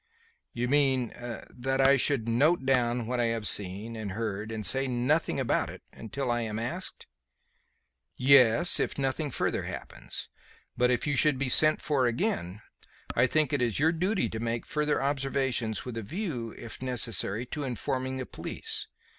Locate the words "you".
0.51-0.67, 11.05-11.15